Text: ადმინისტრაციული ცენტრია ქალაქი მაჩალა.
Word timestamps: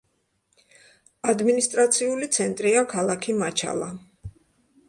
ადმინისტრაციული 1.33 2.31
ცენტრია 2.39 2.83
ქალაქი 2.95 3.37
მაჩალა. 3.43 3.95